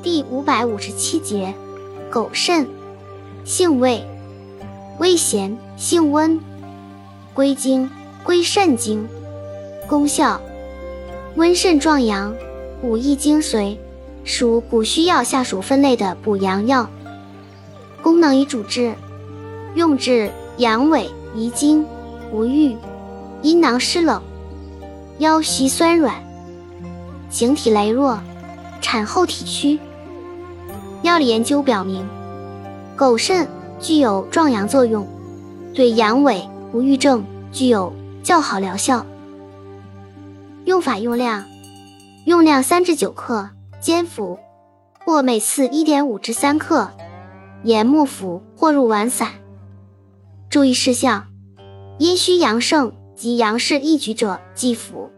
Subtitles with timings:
[0.00, 1.52] 第五百五十七节，
[2.08, 2.68] 狗肾，
[3.44, 4.06] 性味，
[5.00, 6.38] 微咸，性温，
[7.34, 7.90] 归经，
[8.22, 9.08] 归肾经。
[9.88, 10.40] 功效，
[11.34, 12.32] 温肾壮阳，
[12.80, 13.76] 补益精髓，
[14.22, 16.88] 属补虚药下属分类的补阳药。
[18.00, 18.94] 功能与主治，
[19.74, 21.84] 用治阳痿、遗精、
[22.30, 22.76] 不育、
[23.42, 24.22] 阴囊湿冷、
[25.18, 26.14] 腰膝酸软、
[27.28, 28.20] 形体羸弱、
[28.80, 29.76] 产后体虚。
[31.02, 32.04] 药理研究表明，
[32.96, 33.46] 狗肾
[33.78, 35.06] 具有壮阳作用，
[35.72, 39.06] 对阳痿、不育症具有较好疗效。
[40.64, 41.44] 用法用量：
[42.24, 43.48] 用量三至九克，
[43.80, 44.38] 煎服，
[45.04, 46.90] 或每次一点五至三克，
[47.62, 49.28] 研末服或入丸散。
[50.50, 51.28] 注意事项：
[51.98, 55.10] 阴虚阳盛及阳势易举者忌服。